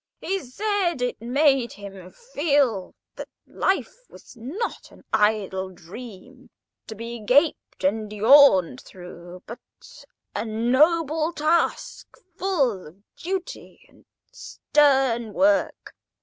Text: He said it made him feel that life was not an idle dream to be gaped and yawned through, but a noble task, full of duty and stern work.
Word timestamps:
He 0.19 0.39
said 0.39 0.99
it 1.03 1.21
made 1.21 1.73
him 1.73 2.09
feel 2.33 2.95
that 3.17 3.29
life 3.45 3.97
was 4.09 4.35
not 4.35 4.89
an 4.89 5.03
idle 5.13 5.69
dream 5.69 6.49
to 6.87 6.95
be 6.95 7.19
gaped 7.19 7.83
and 7.83 8.11
yawned 8.11 8.81
through, 8.81 9.43
but 9.45 9.59
a 10.35 10.43
noble 10.43 11.31
task, 11.33 12.17
full 12.35 12.87
of 12.87 13.03
duty 13.15 13.85
and 13.87 14.03
stern 14.31 15.33
work. 15.33 15.93